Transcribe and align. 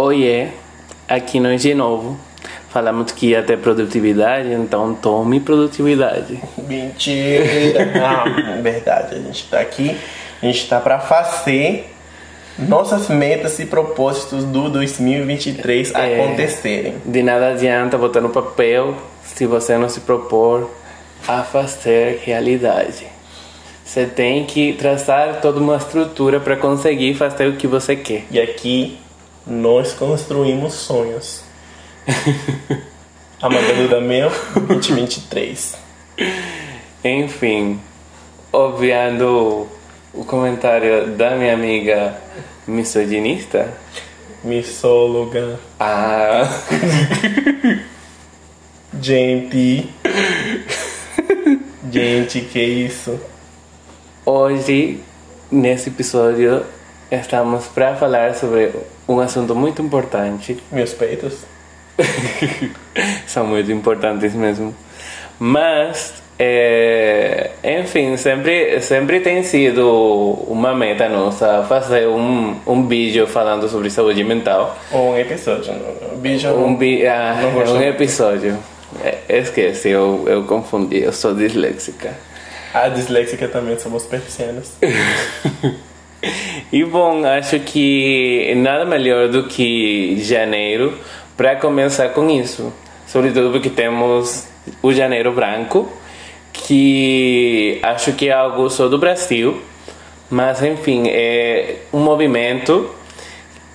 Oiê, 0.00 0.46
aqui 1.08 1.40
nós 1.40 1.60
de 1.60 1.74
novo. 1.74 2.16
Falamos 2.70 3.10
que 3.10 3.30
ia 3.30 3.42
ter 3.42 3.58
produtividade, 3.58 4.52
então 4.52 4.94
tome 4.94 5.40
produtividade. 5.40 6.38
Mentira! 6.56 7.44
Não, 7.98 8.62
verdade, 8.62 9.16
a 9.16 9.18
gente 9.18 9.48
tá 9.48 9.58
aqui, 9.58 9.96
a 10.40 10.46
gente 10.46 10.68
tá 10.68 10.78
pra 10.78 11.00
fazer 11.00 11.92
nossas 12.56 13.08
metas 13.08 13.58
e 13.58 13.66
propósitos 13.66 14.44
do 14.44 14.68
2023 14.70 15.92
É. 15.92 16.20
acontecerem. 16.22 16.94
De 17.04 17.20
nada 17.20 17.48
adianta 17.48 17.98
botar 17.98 18.20
no 18.20 18.28
papel 18.30 18.94
se 19.24 19.46
você 19.46 19.76
não 19.76 19.88
se 19.88 20.00
propor 20.00 20.70
a 21.26 21.42
fazer 21.42 22.22
realidade. 22.24 23.04
Você 23.84 24.06
tem 24.06 24.44
que 24.44 24.74
traçar 24.74 25.40
toda 25.40 25.58
uma 25.58 25.76
estrutura 25.76 26.38
para 26.38 26.54
conseguir 26.56 27.14
fazer 27.14 27.48
o 27.48 27.56
que 27.56 27.66
você 27.66 27.96
quer. 27.96 28.26
E 28.30 28.38
aqui 28.38 28.96
nós 29.48 29.92
construímos 29.94 30.74
sonhos. 30.74 31.42
Amanda 33.40 33.72
Duda 33.74 34.00
Meu, 34.00 34.30
2023. 34.66 35.76
Enfim, 37.04 37.80
obviando 38.52 39.68
o 40.12 40.24
comentário 40.24 41.08
da 41.16 41.36
minha 41.36 41.54
amiga 41.54 42.16
misoginista. 42.66 43.72
Missóloga, 44.44 45.58
Ah, 45.80 46.42
gente. 49.00 49.88
Gente, 51.90 52.40
que 52.42 52.60
isso? 52.62 53.18
hoje, 54.24 55.00
nesse 55.50 55.88
episódio, 55.88 56.64
estamos 57.10 57.66
para 57.66 57.96
falar 57.96 58.34
sobre 58.34 58.72
um 59.08 59.20
assunto 59.20 59.54
muito 59.54 59.80
importante. 59.80 60.58
Meus 60.70 60.92
peitos? 60.92 61.38
São 63.26 63.46
muito 63.46 63.72
importantes 63.72 64.34
mesmo. 64.34 64.74
Mas, 65.38 66.14
é, 66.38 67.50
enfim, 67.64 68.16
sempre, 68.16 68.80
sempre 68.80 69.20
tem 69.20 69.42
sido 69.42 69.88
uma 70.48 70.74
meta 70.74 71.08
nossa 71.08 71.64
fazer 71.68 72.06
um, 72.06 72.56
um 72.66 72.86
vídeo 72.86 73.26
falando 73.26 73.68
sobre 73.68 73.90
saúde 73.90 74.22
mental. 74.22 74.76
Ou 74.92 75.12
um 75.12 75.18
episódio. 75.18 75.72
não. 75.74 76.18
Beijo. 76.18 76.48
Um, 76.50 76.78
ah, 77.08 77.70
um 77.70 77.82
episódio. 77.82 78.58
Esquece, 79.28 79.90
eu, 79.90 80.24
eu 80.26 80.44
confundi, 80.44 81.02
eu 81.02 81.12
sou 81.12 81.34
disléxica. 81.34 82.16
A 82.72 82.88
disléxica 82.88 83.48
também 83.48 83.78
somos 83.78 84.04
persianas. 84.04 84.72
E 86.72 86.84
bom, 86.84 87.24
acho 87.24 87.60
que 87.60 88.52
nada 88.56 88.84
melhor 88.84 89.28
do 89.28 89.44
que 89.44 90.16
janeiro 90.18 90.98
para 91.36 91.56
começar 91.56 92.08
com 92.10 92.28
isso. 92.28 92.72
Sobretudo 93.06 93.52
porque 93.52 93.70
temos 93.70 94.46
o 94.82 94.92
janeiro 94.92 95.32
branco, 95.32 95.90
que 96.52 97.78
acho 97.82 98.12
que 98.12 98.28
é 98.28 98.32
algo 98.32 98.68
só 98.68 98.88
do 98.88 98.98
Brasil, 98.98 99.62
mas 100.28 100.62
enfim, 100.62 101.04
é 101.08 101.76
um 101.92 102.00
movimento 102.00 102.90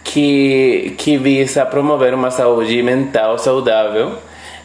que, 0.04 0.94
que 0.98 1.18
visa 1.18 1.66
promover 1.66 2.14
uma 2.14 2.30
saúde 2.30 2.84
mental 2.84 3.40
saudável. 3.40 4.18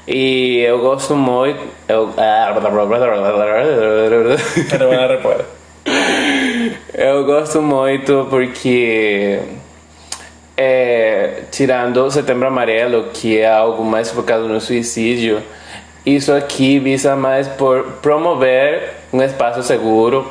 E 0.07 0.59
eu 0.59 0.81
gosto 0.81 1.15
muito. 1.15 1.61
Eu, 1.89 2.13
Eu 7.01 7.25
gosto 7.25 7.63
muito 7.63 8.27
porque, 8.29 9.39
é, 10.57 11.43
tirando 11.49 12.11
Setembro 12.11 12.49
Amarelo, 12.49 13.11
que 13.15 13.39
é 13.39 13.49
algo 13.49 13.85
mais 13.85 14.11
focado 14.11 14.49
no 14.49 14.61
suicídio, 14.61 15.41
isso 16.05 16.33
aqui 16.33 16.81
visa 16.81 17.15
mais 17.15 17.47
por 17.47 17.85
promover 18.03 18.95
um 19.13 19.23
espaço 19.23 19.63
seguro 19.63 20.29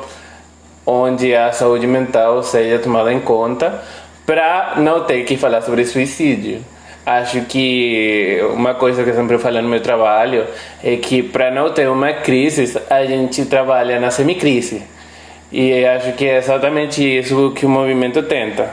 onde 0.84 1.34
a 1.34 1.52
saúde 1.52 1.86
mental 1.86 2.42
seja 2.42 2.78
tomada 2.78 3.14
em 3.14 3.20
conta 3.20 3.82
para 4.26 4.74
não 4.76 5.04
ter 5.04 5.24
que 5.24 5.38
falar 5.38 5.62
sobre 5.62 5.86
suicídio. 5.86 6.62
Acho 7.06 7.46
que 7.46 8.40
uma 8.52 8.74
coisa 8.74 9.02
que 9.02 9.08
eu 9.08 9.14
sempre 9.14 9.38
falo 9.38 9.62
no 9.62 9.70
meu 9.70 9.80
trabalho 9.80 10.46
é 10.84 10.96
que 10.96 11.22
para 11.22 11.50
não 11.50 11.70
ter 11.72 11.88
uma 11.88 12.12
crise, 12.12 12.78
a 12.90 13.06
gente 13.06 13.46
trabalha 13.46 13.98
na 13.98 14.10
semicrise. 14.10 14.97
E 15.50 15.84
acho 15.84 16.12
que 16.12 16.26
é 16.26 16.36
exatamente 16.36 17.02
isso 17.02 17.52
que 17.52 17.64
o 17.64 17.68
movimento 17.68 18.22
tenta. 18.22 18.70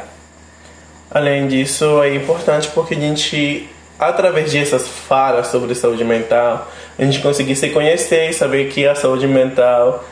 Além 1.09 1.47
disso, 1.47 2.03
é 2.03 2.13
importante 2.13 2.67
porque 2.73 2.95
a 2.95 2.99
gente, 2.99 3.69
através 3.97 4.51
dessas 4.51 4.87
falas 4.87 5.47
sobre 5.47 5.73
saúde 5.73 6.03
mental, 6.03 6.69
a 6.99 7.03
gente 7.03 7.19
conseguir 7.19 7.55
se 7.55 7.69
conhecer 7.69 8.29
e 8.29 8.33
saber 8.33 8.69
que 8.69 8.85
a 8.85 8.95
saúde 8.95 9.27
mental 9.27 10.03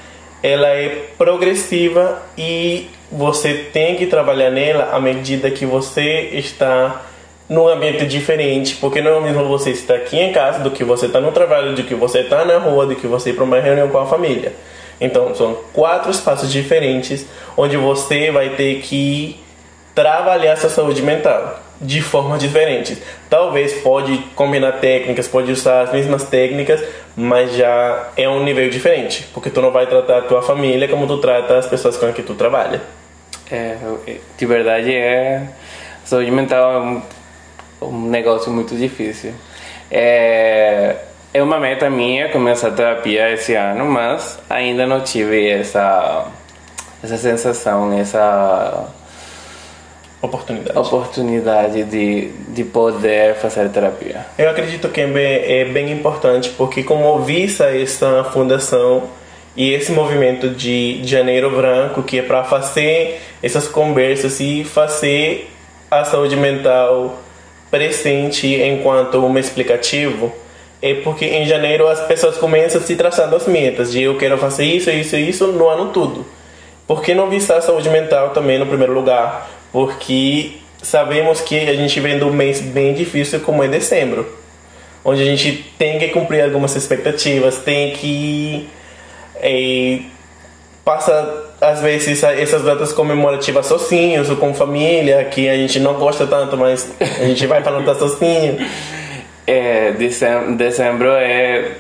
ela 0.41 0.68
é 0.68 1.07
progressiva 1.18 2.22
e 2.38 2.90
você 3.12 3.53
tem 3.53 3.96
que 3.96 4.06
trabalhar 4.07 4.50
nela 4.50 4.90
à 4.94 5.00
medida 5.00 5.52
que 5.52 5.66
você 5.66 6.29
está 6.34 7.02
num 7.50 7.68
ambiente 7.68 8.06
diferente, 8.06 8.75
porque 8.75 9.02
não 9.02 9.12
é 9.12 9.18
o 9.18 9.22
mesmo 9.22 9.46
você 9.46 9.72
estar 9.72 9.96
aqui 9.96 10.18
em 10.18 10.31
casa 10.31 10.59
do 10.59 10.72
que 10.72 10.84
você 10.84 11.06
está 11.07 11.19
no 11.19 11.31
trabalho, 11.31 11.75
do 11.75 11.84
que 11.84 11.94
você 11.94 12.19
está 12.19 12.44
na 12.46 12.57
rua, 12.57 12.85
do 12.85 12.96
que 12.96 13.07
você 13.07 13.31
ir 13.31 13.34
para 13.34 13.44
uma 13.44 13.59
reunião 13.59 13.90
com 13.90 13.97
a 13.97 14.06
família. 14.06 14.53
Então, 15.00 15.34
são 15.36 15.58
quatro 15.74 16.12
espaços 16.12 16.52
diferentes 16.52 17.26
onde 17.58 17.78
você 17.78 18.31
vai 18.31 18.52
ter 18.52 18.81
que 18.81 19.40
trabalhar 19.94 20.56
sua 20.56 20.70
saúde 20.70 21.02
mental 21.02 21.59
de 21.80 22.02
formas 22.02 22.40
diferentes. 22.40 22.98
Talvez 23.30 23.74
pode 23.82 24.18
combinar 24.36 24.74
técnicas, 24.74 25.28
pode 25.28 25.52
usar 25.52 25.82
as 25.82 25.92
mesmas 25.92 26.24
técnicas, 26.24 26.84
mas 27.16 27.53
já 27.56 28.09
é 28.16 28.28
um 28.28 28.44
nível 28.44 28.70
diferente, 28.70 29.28
porque 29.34 29.50
tu 29.50 29.62
não 29.62 29.72
vai 29.72 29.86
tratar 29.86 30.20
a 30.20 30.22
tua 30.22 30.42
família 30.42 30.88
como 30.88 31.06
tu 31.06 31.18
trata 31.18 31.58
as 31.58 31.68
pessoas 31.68 31.98
com 31.98 32.12
que 32.14 32.24
tu 32.24 32.34
trabalha. 32.36 32.82
É, 33.52 33.78
de 34.38 34.46
verdade 34.46 34.96
é 34.96 35.44
saúde 36.06 36.32
mental 36.32 36.74
é 36.74 36.80
um, 36.80 37.02
um 37.82 38.09
negócio 38.09 38.52
muito 38.52 38.76
difícil. 38.76 39.34
É, 39.92 40.96
é 41.34 41.42
uma 41.42 41.60
meta 41.60 41.90
minha 41.90 42.30
começar 42.30 42.68
a 42.68 42.72
terapia 42.72 43.32
esse 43.32 43.56
ano, 43.56 43.86
mas 43.86 44.40
ainda 44.50 44.86
não 44.86 45.02
tive 45.02 45.50
essa 45.50 46.28
essa 47.04 47.18
sensação, 47.18 47.92
essa 47.92 48.88
Oportunidade. 50.22 50.80
oportunidade 50.80 51.84
de, 51.84 52.30
de 52.48 52.64
poder 52.64 53.36
fazer 53.36 53.68
terapia. 53.68 54.26
Eu 54.38 54.50
acredito 54.50 54.88
que 54.88 55.02
é 55.02 55.08
bem, 55.08 55.90
é 55.90 55.94
importante 55.94 56.50
porque 56.52 56.82
como 56.82 57.20
visa 57.20 57.66
essa 57.66 58.24
fundação 58.32 59.04
e 59.54 59.74
esse 59.74 59.92
movimento 59.92 60.50
de 60.50 61.02
Janeiro 61.04 61.50
Branco 61.50 62.04
que 62.04 62.20
é 62.20 62.22
para 62.22 62.46
fazer 62.46 63.20
essas 63.42 63.68
conversas 63.68 64.40
e 64.40 64.64
fazer 64.64 65.52
a 65.92 66.06
saúde 66.06 66.38
mental 66.38 67.20
presente 67.70 68.48
enquanto 68.48 69.18
um 69.18 69.38
explicativo 69.38 70.32
é 70.84 70.96
porque 70.96 71.24
em 71.24 71.46
janeiro 71.46 71.88
as 71.88 72.02
pessoas 72.02 72.36
começam 72.36 72.82
a 72.82 72.84
se 72.84 72.94
traçando 72.98 73.34
as 73.38 73.48
metas 73.48 73.90
de 73.90 74.04
eu 74.04 74.18
quero 74.18 74.38
fazer 74.38 74.66
isso, 74.66 74.90
isso 74.90 75.16
e 75.16 75.30
isso 75.30 75.48
no 75.48 75.70
ano 75.70 75.94
todo. 75.94 76.26
Por 76.86 77.02
que 77.02 77.16
não 77.16 77.30
visar 77.30 77.60
a 77.60 77.62
saúde 77.62 77.90
mental 77.90 78.32
também 78.32 78.60
no 78.60 78.66
primeiro 78.66 78.92
lugar? 78.92 79.50
Porque 79.72 80.58
sabemos 80.82 81.40
que 81.40 81.58
a 81.58 81.74
gente 81.74 81.98
vem 82.02 82.18
de 82.18 82.26
um 82.26 82.34
mês 82.34 82.60
bem 82.60 82.94
difícil 82.94 83.40
como 83.40 83.64
é 83.64 83.70
dezembro, 83.70 84.28
onde 85.06 85.22
a 85.22 85.26
gente 85.26 85.54
tem 85.78 85.98
que 85.98 86.10
cumprir 86.10 86.44
algumas 86.44 86.76
expectativas, 86.76 87.60
tem 87.60 87.94
que 87.94 88.68
eh, 89.36 90.02
passa 90.84 91.46
às 91.62 91.82
vezes 91.82 92.22
essas 92.22 92.62
datas 92.62 92.92
comemorativas 92.92 93.68
sozinhos 93.68 94.30
ou 94.30 94.36
com 94.36 94.54
família, 94.54 95.24
que 95.24 95.48
a 95.48 95.56
gente 95.56 95.80
não 95.80 95.94
gosta 95.94 96.28
tanto, 96.28 96.58
mas 96.58 96.92
a 97.00 97.24
gente 97.24 97.48
vai 97.48 97.64
para 97.64 97.72
não 97.72 97.79
estar 97.79 97.96
sozinho. 97.96 98.58
É, 99.45 99.91
dezem- 99.91 100.55
dezembro 100.55 101.09
é 101.09 101.72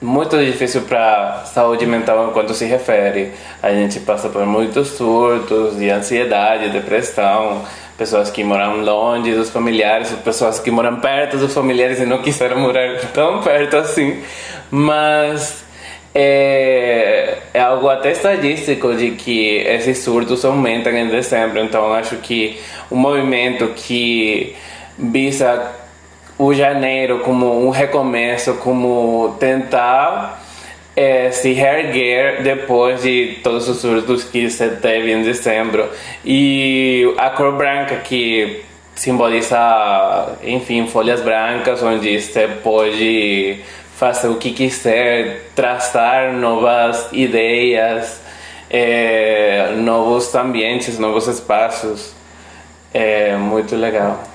muito 0.00 0.36
difícil 0.42 0.82
para 0.82 1.44
saúde 1.46 1.86
mental 1.86 2.28
enquanto 2.28 2.54
se 2.54 2.64
refere. 2.64 3.32
A 3.62 3.70
gente 3.72 4.00
passa 4.00 4.28
por 4.28 4.44
muitos 4.46 4.88
surtos 4.88 5.76
de 5.78 5.90
ansiedade, 5.90 6.70
depressão, 6.70 7.62
pessoas 7.98 8.30
que 8.30 8.42
moram 8.42 8.82
longe 8.82 9.34
dos 9.34 9.50
familiares, 9.50 10.10
pessoas 10.24 10.58
que 10.58 10.70
moram 10.70 10.96
perto 10.96 11.36
dos 11.36 11.52
familiares 11.52 12.00
e 12.00 12.06
não 12.06 12.22
quiseram 12.22 12.58
morar 12.58 12.98
tão 13.12 13.42
perto 13.42 13.76
assim. 13.76 14.22
Mas 14.70 15.62
é, 16.14 17.38
é 17.52 17.60
algo 17.60 17.88
até 17.88 18.12
estadístico 18.12 18.94
de 18.94 19.12
que 19.12 19.56
esses 19.58 19.98
surtos 19.98 20.44
aumentam 20.44 20.92
em 20.92 21.08
dezembro. 21.08 21.60
Então 21.60 21.92
acho 21.92 22.16
que 22.16 22.58
um 22.90 22.96
movimento 22.96 23.68
que 23.76 24.54
visa 24.98 25.83
o 26.38 26.52
janeiro 26.52 27.20
como 27.20 27.66
um 27.66 27.70
recomeço, 27.70 28.54
como 28.54 29.36
tentar 29.38 30.42
eh, 30.96 31.30
se 31.30 31.52
reerguer 31.52 32.42
depois 32.42 33.02
de 33.02 33.38
todos 33.42 33.68
os 33.68 33.78
surtos 33.78 34.24
que 34.24 34.50
se 34.50 34.68
teve 34.76 35.12
em 35.12 35.22
dezembro. 35.22 35.88
E 36.24 37.12
a 37.18 37.30
cor 37.30 37.52
branca 37.56 37.96
que 37.96 38.64
simboliza, 38.94 40.36
enfim, 40.42 40.86
folhas 40.86 41.20
brancas 41.20 41.82
onde 41.82 42.20
você 42.20 42.48
pode 42.62 43.60
fazer 43.96 44.28
o 44.28 44.36
que 44.36 44.52
quiser, 44.52 45.50
traçar 45.54 46.32
novas 46.32 47.08
ideias, 47.12 48.20
é, 48.70 49.74
novos 49.76 50.34
ambientes, 50.34 50.98
novos 50.98 51.28
espaços. 51.28 52.12
É 52.92 53.36
muito 53.36 53.74
legal. 53.76 54.33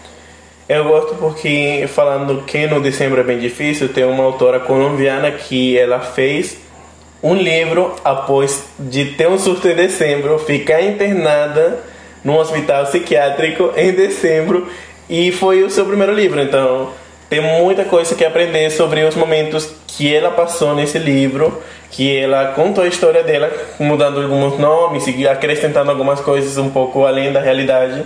Eu 0.69 0.83
gosto 0.83 1.15
porque, 1.15 1.85
falando 1.87 2.43
que 2.43 2.67
no 2.67 2.79
dezembro 2.79 3.19
é 3.19 3.23
bem 3.23 3.39
difícil, 3.39 3.89
tem 3.89 4.03
uma 4.03 4.23
autora 4.23 4.59
colombiana 4.59 5.31
que 5.31 5.75
ela 5.75 5.99
fez 5.99 6.57
um 7.23 7.33
livro 7.33 7.95
após 8.05 8.65
de 8.77 9.05
ter 9.05 9.27
um 9.27 9.39
surto 9.39 9.67
em 9.67 9.73
dezembro, 9.73 10.37
ficar 10.37 10.79
internada 10.79 11.79
num 12.23 12.37
hospital 12.37 12.85
psiquiátrico 12.85 13.71
em 13.75 13.93
dezembro 13.93 14.67
e 15.09 15.31
foi 15.31 15.63
o 15.63 15.71
seu 15.71 15.87
primeiro 15.87 16.13
livro. 16.13 16.39
Então, 16.39 16.91
tem 17.27 17.41
muita 17.41 17.83
coisa 17.85 18.13
que 18.13 18.23
aprender 18.23 18.69
sobre 18.69 19.03
os 19.03 19.15
momentos 19.15 19.73
que 19.87 20.13
ela 20.13 20.29
passou 20.29 20.75
nesse 20.75 20.99
livro, 20.99 21.63
que 21.89 22.15
ela 22.15 22.51
contou 22.51 22.83
a 22.83 22.87
história 22.87 23.23
dela, 23.23 23.51
mudando 23.79 24.21
alguns 24.21 24.59
nomes 24.59 25.07
e 25.07 25.27
acrescentando 25.27 25.89
algumas 25.89 26.19
coisas 26.19 26.59
um 26.59 26.69
pouco 26.69 27.07
além 27.07 27.33
da 27.33 27.41
realidade. 27.41 28.03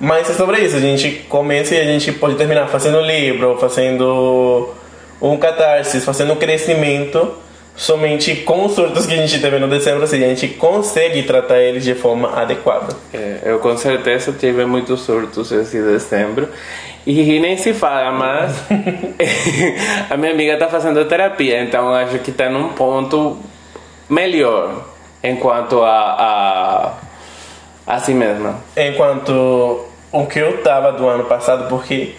Mas 0.00 0.30
é 0.30 0.34
sobre 0.34 0.60
isso, 0.60 0.76
a 0.76 0.80
gente 0.80 1.10
começa 1.28 1.74
e 1.74 1.80
a 1.80 1.84
gente 1.84 2.12
pode 2.12 2.36
terminar 2.36 2.68
fazendo 2.68 3.00
livro, 3.00 3.58
fazendo 3.58 4.72
um 5.20 5.36
catarse, 5.36 6.00
fazendo 6.00 6.34
um 6.34 6.36
crescimento 6.36 7.34
somente 7.74 8.34
com 8.36 8.66
os 8.66 8.72
surtos 8.72 9.06
que 9.06 9.14
a 9.14 9.16
gente 9.16 9.40
teve 9.40 9.58
no 9.58 9.68
dezembro, 9.68 10.02
assim, 10.02 10.22
a 10.24 10.28
gente 10.28 10.48
consegue 10.48 11.22
tratar 11.22 11.60
eles 11.60 11.84
de 11.84 11.94
forma 11.94 12.36
adequada. 12.36 12.94
É, 13.14 13.40
eu 13.44 13.60
com 13.60 13.76
certeza 13.76 14.32
tive 14.32 14.64
muitos 14.64 15.00
surtos 15.02 15.52
esse 15.52 15.80
dezembro 15.80 16.48
e 17.06 17.40
nem 17.40 17.56
se 17.56 17.72
fala, 17.72 18.10
mas 18.12 18.64
a 20.10 20.16
minha 20.16 20.32
amiga 20.32 20.54
está 20.54 20.68
fazendo 20.68 21.04
terapia, 21.06 21.62
então 21.62 21.94
acho 21.94 22.18
que 22.18 22.30
está 22.30 22.48
num 22.50 22.70
ponto 22.70 23.38
melhor 24.08 24.84
enquanto 25.22 25.82
a, 25.82 26.94
a 27.86 27.94
assim 27.96 28.14
mesmo. 28.14 28.54
Enquanto 28.76 29.87
o 30.12 30.26
que 30.26 30.38
eu 30.38 30.62
tava 30.62 30.92
do 30.92 31.06
ano 31.06 31.24
passado, 31.24 31.68
porque 31.68 32.14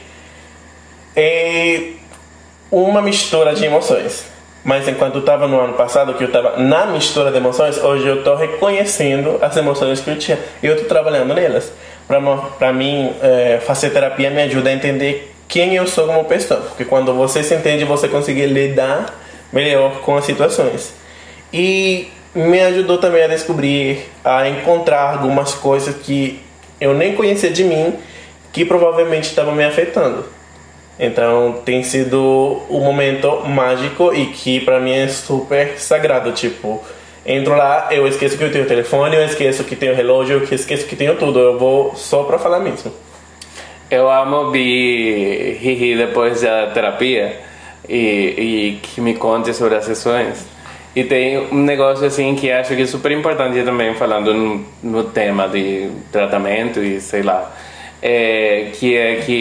é 1.16 1.92
uma 2.72 3.02
mistura 3.02 3.54
de 3.54 3.66
emoções. 3.66 4.26
Mas 4.64 4.88
enquanto 4.88 5.16
eu 5.16 5.22
tava 5.24 5.48
no 5.48 5.60
ano 5.60 5.74
passado, 5.74 6.14
que 6.14 6.24
eu 6.24 6.32
tava 6.32 6.58
na 6.58 6.86
mistura 6.88 7.32
de 7.32 7.38
emoções, 7.38 7.78
hoje 7.78 8.08
eu 8.08 8.24
tô 8.24 8.36
reconhecendo 8.36 9.40
as 9.42 9.56
emoções 9.56 10.02
que 10.02 10.10
eu 10.10 10.18
tinha 10.18 10.38
e 10.62 10.68
eu 10.68 10.78
tô 10.78 10.84
trabalhando 10.84 11.34
nelas. 11.34 11.72
Para 12.58 12.74
mim, 12.74 13.14
é, 13.22 13.60
fazer 13.66 13.92
terapia 13.92 14.30
me 14.30 14.42
ajuda 14.42 14.70
a 14.70 14.74
entender 14.74 15.34
quem 15.48 15.76
eu 15.76 15.88
sou 15.88 16.06
como 16.06 16.26
pessoa, 16.26 16.62
porque 16.62 16.86
quando 16.86 17.14
você 17.14 17.42
se 17.42 17.56
entende, 17.56 17.86
você 17.86 18.08
consegue 18.08 18.46
lidar 18.46 19.14
melhor 19.52 20.02
com 20.02 20.16
as 20.16 20.26
situações. 20.26 20.94
E 21.52 22.12
me 22.36 22.60
ajudou 22.62 22.98
também 22.98 23.24
a 23.24 23.28
descobrir, 23.28 24.08
a 24.24 24.48
encontrar 24.48 25.14
algumas 25.14 25.54
coisas 25.56 25.96
que 25.96 26.40
eu 26.80 26.94
nem 26.94 27.16
conhecia 27.16 27.50
de 27.50 27.64
mim 27.64 27.94
que 28.52 28.66
provavelmente 28.66 29.26
estavam 29.26 29.54
me 29.54 29.64
afetando. 29.64 30.26
Então 31.00 31.62
tem 31.64 31.82
sido 31.82 32.62
um 32.70 32.80
momento 32.82 33.42
mágico 33.48 34.14
e 34.14 34.28
que 34.28 34.60
para 34.60 34.80
mim 34.80 34.92
é 34.92 35.08
super 35.08 35.80
sagrado. 35.80 36.32
Tipo, 36.34 36.84
entro 37.26 37.56
lá, 37.56 37.88
eu 37.92 38.06
esqueço 38.06 38.38
que 38.38 38.44
eu 38.44 38.52
tenho 38.52 38.66
telefone, 38.66 39.16
eu 39.16 39.24
esqueço 39.24 39.64
que 39.64 39.76
tenho 39.76 39.96
relógio, 39.96 40.38
eu 40.38 40.56
esqueço 40.56 40.86
que 40.86 40.96
tenho 40.96 41.16
tudo. 41.16 41.40
Eu 41.40 41.58
vou 41.58 41.96
só 41.96 42.24
para 42.24 42.38
falar 42.38 42.60
mesmo. 42.60 42.92
Eu 43.90 44.12
amo 44.12 44.52
vir 44.52 45.58
rir 45.62 45.98
depois 45.98 46.42
da 46.42 46.68
terapia 46.68 47.40
e, 47.88 47.96
e 47.96 48.80
que 48.82 49.00
me 49.00 49.16
conte 49.16 49.54
sobre 49.54 49.76
as 49.76 49.86
sessões. 49.86 50.46
E 50.96 51.04
tem 51.04 51.38
um 51.52 51.64
negócio 51.64 52.06
assim 52.06 52.36
que 52.36 52.52
acho 52.52 52.76
que 52.76 52.82
é 52.82 52.86
super 52.86 53.12
importante 53.12 53.62
também, 53.64 53.94
falando 53.94 54.66
no, 54.82 55.04
tema 55.06 55.48
de 55.48 55.90
tratamento 56.12 56.80
e 56.84 57.00
sei 57.00 57.22
lá. 57.22 57.56
É, 58.02 58.72
que 58.74 58.96
é 58.96 59.16
que 59.18 59.32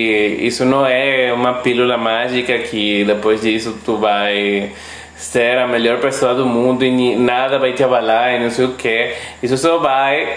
isso 0.40 0.64
não 0.64 0.84
é 0.84 1.32
uma 1.32 1.54
pílula 1.54 1.96
mágica 1.96 2.58
que 2.58 3.04
depois 3.04 3.40
disso 3.40 3.78
tu 3.84 3.98
vai 3.98 4.72
ser 5.16 5.58
a 5.58 5.66
melhor 5.66 6.00
pessoa 6.00 6.34
do 6.34 6.44
mundo 6.44 6.84
e 6.84 7.16
nada 7.16 7.56
vai 7.58 7.72
te 7.72 7.84
abalar 7.84 8.34
e 8.34 8.40
não 8.40 8.50
sei 8.50 8.64
o 8.66 8.74
que. 8.74 9.14
Isso 9.42 9.56
só 9.56 9.78
vai 9.78 10.36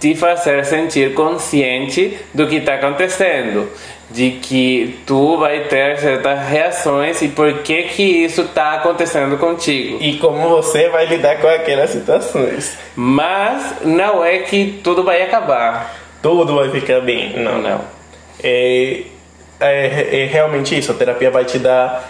te 0.00 0.14
fazer 0.14 0.64
sentir 0.64 1.14
consciente 1.14 2.16
do 2.32 2.46
que 2.46 2.56
está 2.56 2.74
acontecendo 2.74 3.68
de 4.10 4.32
que 4.42 5.00
tu 5.06 5.36
vai 5.36 5.64
ter 5.64 5.98
certas 5.98 6.48
reações 6.48 7.20
e 7.20 7.28
por 7.28 7.58
que 7.58 7.82
que 7.84 8.02
isso 8.02 8.42
está 8.42 8.74
acontecendo 8.74 9.36
contigo. 9.36 9.98
E 10.00 10.16
como 10.16 10.48
você 10.48 10.88
vai 10.88 11.06
lidar 11.06 11.38
com 11.40 11.48
aquelas 11.48 11.90
situações. 11.90 12.78
Mas 12.96 13.84
não 13.84 14.24
é 14.24 14.38
que 14.38 14.80
tudo 14.82 15.04
vai 15.04 15.22
acabar. 15.22 15.94
Tudo 16.22 16.54
vai 16.54 16.70
ficar 16.70 17.00
bem. 17.00 17.38
Não, 17.38 17.60
não. 17.60 17.80
É, 18.42 19.02
é, 19.60 20.22
é 20.22 20.24
realmente 20.24 20.76
isso. 20.76 20.90
A 20.90 20.94
terapia 20.94 21.30
vai 21.30 21.44
te 21.44 21.58
dar 21.58 22.08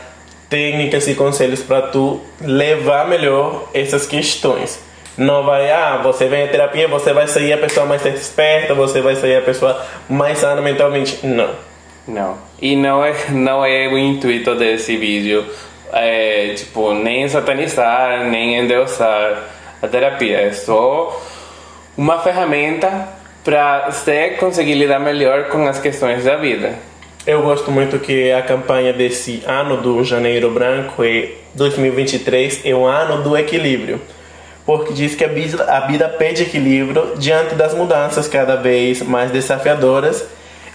técnicas 0.49 1.07
e 1.09 1.15
conselhos 1.15 1.63
para 1.63 1.83
tu 1.83 2.21
levar 2.41 3.09
melhor 3.09 3.69
essas 3.75 4.07
questões. 4.07 4.81
Não 5.17 5.43
vai, 5.43 5.69
ah, 5.73 6.01
você 6.01 6.29
vem 6.29 6.45
à 6.45 6.49
terapia, 6.49 6.87
você 6.87 7.13
vai 7.13 7.27
sair 7.27 7.53
a 7.53 7.59
pessoa 7.59 7.85
mais 7.85 8.07
esperta, 8.07 8.73
você 8.73 9.01
vai 9.01 9.17
sair 9.17 9.37
a 9.37 9.43
pessoa 9.43 9.85
mais 10.09 10.39
sana 10.39 10.63
mentalmente. 10.63 11.27
Não 11.27 11.68
não. 12.09 12.37
E 12.61 12.75
não 12.75 13.05
é, 13.05 13.15
não 13.31 13.65
é 13.65 13.87
o 13.89 13.99
intuito 13.99 14.55
desse 14.55 14.97
vídeo, 14.97 15.45
é, 15.93 16.55
tipo, 16.57 16.93
nem 16.95 17.29
satanizar, 17.29 18.25
nem 18.29 18.57
endeusar 18.59 19.45
a 19.81 19.87
terapia. 19.87 20.39
É 20.39 20.53
só 20.53 21.23
uma 21.97 22.19
ferramenta 22.19 23.09
para 23.45 23.91
você 23.91 24.31
conseguir 24.41 24.75
lidar 24.75 24.99
melhor 24.99 25.49
com 25.49 25.67
as 25.67 25.79
questões 25.79 26.25
da 26.25 26.37
vida. 26.37 26.75
Eu 27.27 27.43
gosto 27.43 27.71
muito 27.71 27.99
que 27.99 28.33
a 28.33 28.41
campanha 28.41 28.93
desse 28.93 29.43
ano 29.47 29.77
do 29.77 30.03
Janeiro 30.03 30.51
Branco 30.51 31.05
e 31.05 31.37
2023 31.55 32.63
é 32.65 32.75
o 32.75 32.87
ano 32.87 33.23
do 33.23 33.37
equilíbrio. 33.37 34.01
Porque 34.65 34.93
diz 34.93 35.15
que 35.15 35.25
a 35.25 35.29
vida, 35.29 35.65
a 35.65 35.81
vida 35.81 36.09
pede 36.09 36.43
equilíbrio 36.43 37.15
diante 37.17 37.55
das 37.55 37.75
mudanças 37.75 38.29
cada 38.29 38.57
vez 38.57 39.03
mais 39.03 39.31
desafiadoras 39.31 40.27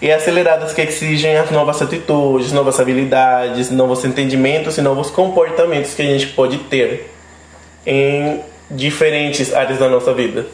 e 0.04 0.12
aceleradas 0.12 0.74
que 0.74 0.82
exigem 0.82 1.38
as 1.38 1.50
novas 1.50 1.82
atitudes, 1.82 2.52
novas 2.52 2.78
habilidades, 2.78 3.72
novos 3.72 4.04
entendimentos 4.04 4.78
e 4.78 4.82
novos 4.82 5.10
comportamentos 5.10 5.94
que 5.94 6.02
a 6.02 6.06
gente 6.06 6.28
pode 6.28 6.58
ter 6.58 7.10
em 7.86 8.42
diferentes 8.70 9.54
áreas 9.54 9.80
da 9.80 9.88
nossa 9.88 10.14
vida. 10.14 10.46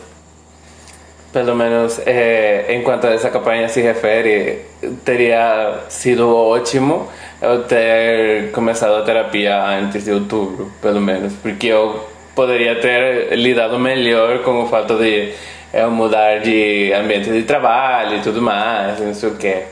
Pelo 1.34 1.56
menos 1.56 2.00
é, 2.06 2.76
enquanto 2.76 3.08
essa 3.08 3.32
campanha 3.32 3.68
se 3.68 3.82
refere, 3.82 4.60
teria 5.04 5.80
sido 5.90 6.30
ótimo 6.32 7.08
eu 7.42 7.64
ter 7.64 8.52
começado 8.52 8.98
a 8.98 9.02
terapia 9.02 9.60
antes 9.80 10.06
de 10.06 10.12
outubro, 10.12 10.72
pelo 10.80 11.02
menos, 11.02 11.34
porque 11.42 11.66
eu 11.66 12.08
poderia 12.36 12.76
ter 12.76 13.36
lidado 13.36 13.80
melhor 13.80 14.44
com 14.44 14.62
o 14.62 14.68
fato 14.68 14.96
de 15.00 15.34
é 15.72 15.86
mudar 15.86 16.40
de 16.40 16.92
ambiente 16.94 17.30
de 17.30 17.44
trabalho 17.44 18.18
e 18.18 18.22
tudo 18.22 18.42
mais, 18.42 19.00
não 19.00 19.14
sei 19.14 19.30
o 19.30 19.36
que. 19.36 19.64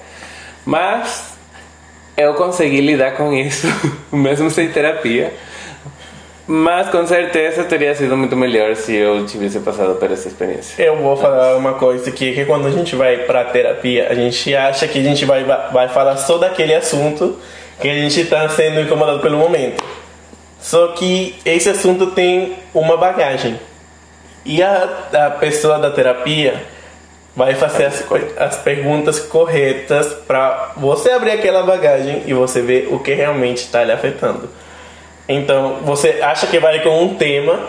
Mas 0.65 1.37
eu 2.15 2.33
consegui 2.33 2.81
lidar 2.81 3.11
com 3.11 3.33
isso, 3.33 3.67
mesmo 4.11 4.49
sem 4.49 4.69
terapia. 4.69 5.33
Mas 6.49 6.89
com 6.89 7.05
certeza 7.05 7.65
teria 7.65 7.93
sido 7.93 8.15
muito 8.15 8.35
melhor 8.35 8.73
se 8.75 8.95
eu 8.95 9.25
tivesse 9.25 9.59
passado 9.59 9.95
por 9.95 10.09
essa 10.09 10.29
experiência. 10.29 10.81
Eu 10.81 10.95
vou 10.95 11.17
falar 11.17 11.57
uma 11.57 11.73
coisa 11.73 12.09
aqui, 12.09 12.33
que 12.33 12.45
quando 12.45 12.67
a 12.67 12.71
gente 12.71 12.95
vai 12.95 13.17
pra 13.17 13.43
terapia, 13.43 14.07
a 14.09 14.15
gente 14.15 14.55
acha 14.55 14.87
que 14.87 14.97
a 14.99 15.03
gente 15.03 15.25
vai, 15.25 15.43
vai 15.43 15.89
falar 15.89 16.15
só 16.15 16.37
daquele 16.37 16.73
assunto 16.73 17.37
que 17.81 17.89
a 17.89 17.93
gente 17.93 18.21
está 18.21 18.47
sendo 18.47 18.79
incomodado 18.79 19.19
pelo 19.19 19.37
momento. 19.37 19.83
Só 20.59 20.87
que 20.93 21.35
esse 21.45 21.69
assunto 21.69 22.07
tem 22.07 22.55
uma 22.73 22.95
bagagem. 22.95 23.59
E 24.47 24.63
a, 24.63 25.09
a 25.25 25.29
pessoa 25.31 25.77
da 25.77 25.91
terapia 25.91 26.63
vai 27.35 27.53
fazer 27.53 27.83
as, 27.83 28.03
as 28.37 28.55
perguntas 28.55 29.19
corretas 29.19 30.13
para 30.25 30.71
você 30.77 31.11
abrir 31.11 31.31
aquela 31.31 31.63
bagagem 31.63 32.23
e 32.25 32.33
você 32.33 32.61
ver 32.61 32.87
o 32.89 32.97
que 32.97 33.13
realmente 33.13 33.57
está 33.57 33.83
lhe 33.83 33.91
afetando. 33.91 34.49
Então, 35.27 35.79
você 35.83 36.21
acha 36.21 36.47
que 36.47 36.59
vai 36.59 36.81
com 36.81 37.03
um 37.03 37.15
tema 37.15 37.59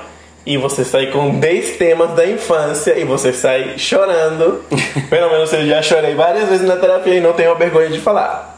e 0.47 0.56
você 0.56 0.85
sai 0.85 1.08
com 1.08 1.40
10 1.40 1.76
temas 1.78 2.14
da 2.14 2.25
infância 2.25 2.97
e 2.97 3.02
você 3.02 3.32
sai 3.32 3.76
chorando. 3.76 4.64
Pelo 5.11 5.32
menos 5.32 5.52
eu 5.52 5.66
já 5.66 5.82
chorei 5.82 6.14
várias 6.14 6.49
vezes 6.49 6.66
na 6.66 6.76
terapia 6.76 7.16
e 7.16 7.20
não 7.20 7.32
tenho 7.32 7.56
vergonha 7.56 7.90
de 7.90 7.99
falar. 7.99 8.56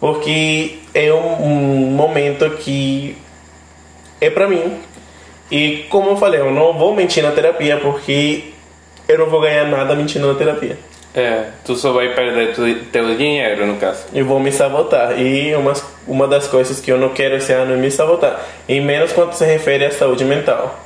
Porque 0.00 0.78
é 0.94 1.12
um, 1.12 1.44
um 1.44 1.90
momento 1.90 2.48
que 2.56 3.14
é 4.20 4.30
para 4.30 4.48
mim 4.48 4.80
e 5.50 5.86
como 5.88 6.10
eu 6.10 6.16
falei, 6.16 6.40
eu 6.40 6.50
não 6.50 6.72
vou 6.74 6.94
mentir 6.94 7.22
na 7.22 7.32
terapia 7.32 7.78
porque 7.78 8.52
eu 9.08 9.18
não 9.18 9.26
vou 9.26 9.40
ganhar 9.40 9.64
nada 9.64 9.94
mentindo 9.94 10.26
na 10.26 10.34
terapia. 10.34 10.78
É, 11.14 11.44
tu 11.64 11.74
só 11.74 11.92
vai 11.92 12.14
perder 12.14 12.54
tu, 12.54 12.62
teu 12.92 13.16
dinheiro, 13.16 13.66
no 13.66 13.76
caso. 13.76 14.04
E 14.12 14.22
vou 14.22 14.38
me 14.38 14.52
sabotar. 14.52 15.18
E 15.18 15.54
uma, 15.54 15.72
uma 16.06 16.28
das 16.28 16.46
coisas 16.46 16.80
que 16.80 16.92
eu 16.92 16.98
não 16.98 17.08
quero 17.08 17.36
esse 17.36 17.52
ano 17.52 17.72
é 17.72 17.76
me 17.76 17.90
sabotar. 17.90 18.40
E 18.68 18.80
menos 18.80 19.12
quando 19.12 19.32
se 19.32 19.44
refere 19.44 19.86
à 19.86 19.90
saúde 19.90 20.24
mental. 20.24 20.78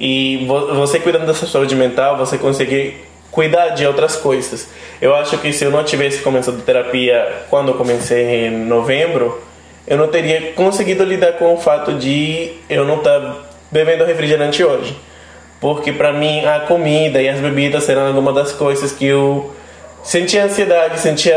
E 0.00 0.46
você 0.46 0.98
cuidando 0.98 1.26
da 1.26 1.34
sua 1.34 1.46
saúde 1.46 1.76
mental, 1.76 2.16
você 2.16 2.38
consegue 2.38 2.96
cuidar 3.30 3.68
de 3.70 3.86
outras 3.86 4.16
coisas. 4.16 4.68
Eu 5.00 5.14
acho 5.14 5.38
que 5.38 5.52
se 5.52 5.64
eu 5.64 5.70
não 5.70 5.84
tivesse 5.84 6.22
começado 6.22 6.60
terapia 6.62 7.44
quando 7.48 7.68
eu 7.68 7.74
comecei 7.74 8.46
em 8.46 8.50
novembro, 8.50 9.40
eu 9.86 9.96
não 9.96 10.08
teria 10.08 10.52
conseguido 10.54 11.04
lidar 11.04 11.34
com 11.34 11.54
o 11.54 11.56
fato 11.56 11.92
de 11.94 12.52
eu 12.68 12.84
não 12.84 12.96
estar 12.98 13.20
tá 13.20 13.51
bebendo 13.72 14.04
refrigerante 14.04 14.62
hoje. 14.62 14.96
Porque 15.60 15.92
para 15.92 16.12
mim 16.12 16.44
a 16.44 16.60
comida 16.60 17.20
e 17.20 17.28
as 17.28 17.40
bebidas 17.40 17.88
eram 17.88 18.06
alguma 18.06 18.32
das 18.32 18.52
coisas 18.52 18.92
que 18.92 19.06
eu 19.06 19.52
sentia 20.04 20.44
ansiedade, 20.44 21.00
sentia 21.00 21.36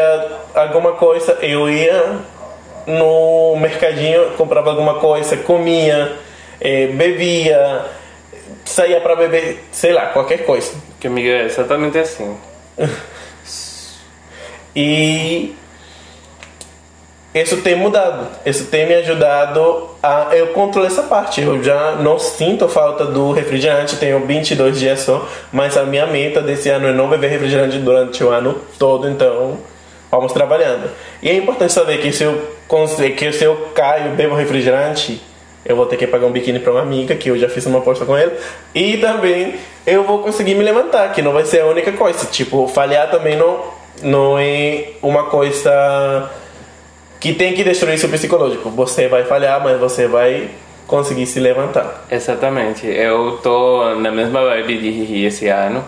alguma 0.53 0.93
coisa, 0.93 1.37
eu 1.41 1.69
ia 1.69 2.19
no 2.85 3.55
mercadinho, 3.55 4.31
comprava 4.31 4.71
alguma 4.71 4.95
coisa, 4.95 5.37
comia, 5.37 6.11
eh, 6.59 6.87
bebia, 6.87 7.85
saía 8.65 8.99
para 8.99 9.15
beber, 9.15 9.63
sei 9.71 9.93
lá, 9.93 10.07
qualquer 10.07 10.45
coisa. 10.45 10.73
Que 10.99 11.07
amiga 11.07 11.29
é 11.29 11.45
exatamente 11.45 11.97
assim. 11.97 12.37
e 14.75 15.55
isso 17.35 17.57
tem 17.57 17.75
mudado, 17.75 18.27
isso 18.45 18.67
tem 18.67 18.87
me 18.87 18.95
ajudado 18.95 19.89
a 20.01 20.29
eu 20.31 20.47
controlar 20.53 20.87
essa 20.87 21.03
parte. 21.03 21.41
Eu 21.41 21.61
já 21.61 21.91
não 21.97 22.17
sinto 22.17 22.69
falta 22.69 23.03
do 23.03 23.33
refrigerante, 23.33 23.97
tenho 23.97 24.25
22 24.25 24.79
dias 24.79 25.01
só, 25.01 25.27
mas 25.51 25.75
a 25.75 25.83
minha 25.83 26.07
meta 26.07 26.41
desse 26.41 26.69
ano 26.69 26.87
é 26.87 26.93
não 26.93 27.09
beber 27.09 27.29
refrigerante 27.29 27.77
durante 27.77 28.23
o 28.23 28.29
ano 28.29 28.61
todo, 28.79 29.09
então 29.09 29.57
vamos 30.09 30.31
trabalhando. 30.31 30.89
E 31.21 31.29
é 31.29 31.35
importante 31.35 31.73
saber 31.73 31.97
que 31.97 32.13
se 32.13 32.23
eu, 32.23 32.41
que 33.17 33.31
se 33.33 33.43
eu 33.43 33.69
caio 33.75 34.13
e 34.13 34.15
bebo 34.15 34.33
refrigerante, 34.33 35.21
eu 35.65 35.75
vou 35.75 35.87
ter 35.87 35.97
que 35.97 36.07
pagar 36.07 36.27
um 36.27 36.31
biquíni 36.31 36.59
para 36.59 36.71
uma 36.71 36.83
amiga, 36.83 37.15
que 37.15 37.29
eu 37.29 37.37
já 37.37 37.49
fiz 37.49 37.65
uma 37.65 37.79
aposta 37.79 38.05
com 38.05 38.15
ela, 38.15 38.31
e 38.73 38.95
também 38.95 39.55
eu 39.85 40.05
vou 40.05 40.19
conseguir 40.19 40.55
me 40.55 40.63
levantar, 40.63 41.11
que 41.11 41.21
não 41.21 41.33
vai 41.33 41.43
ser 41.43 41.63
a 41.63 41.65
única 41.65 41.91
coisa. 41.91 42.25
Tipo, 42.27 42.65
falhar 42.69 43.11
também 43.11 43.35
não, 43.35 43.59
não 44.01 44.39
é 44.39 44.91
uma 45.01 45.23
coisa 45.23 46.31
que 47.19 47.33
tem 47.33 47.53
que 47.53 47.63
destruir 47.63 47.97
seu 47.97 48.09
psicológico. 48.09 48.69
Você 48.69 49.07
vai 49.07 49.23
falhar, 49.23 49.63
mas 49.63 49.79
você 49.79 50.07
vai 50.07 50.49
conseguir 50.87 51.25
se 51.25 51.39
levantar. 51.39 52.05
Exatamente. 52.09 52.85
Eu 52.87 53.39
tô 53.41 53.95
na 53.95 54.11
mesma 54.11 54.43
vibe 54.45 54.77
de 54.77 54.89
Riri 54.89 55.25
esse 55.25 55.47
ano 55.47 55.83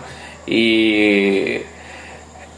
e 0.46 1.62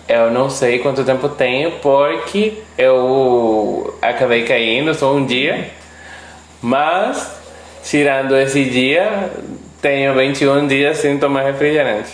eu 0.09 0.31
não 0.31 0.49
sei 0.49 0.79
quanto 0.79 1.05
tempo 1.05 1.29
tenho 1.29 1.73
porque 1.83 2.55
eu 2.77 3.97
acabei 4.01 4.45
caindo 4.45 4.95
só 4.95 5.15
um 5.15 5.25
dia, 5.25 5.71
mas 6.63 7.39
tirando 7.85 8.37
esse 8.37 8.65
dia, 8.65 9.31
tenho 9.81 10.15
21 10.15 10.67
dias 10.67 10.99
sem 10.99 11.19
tomar 11.19 11.43
refrigerante. 11.43 12.13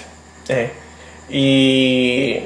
É. 0.49 0.69
E 1.31 2.43